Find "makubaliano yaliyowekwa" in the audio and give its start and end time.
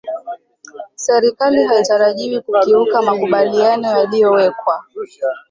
3.01-4.79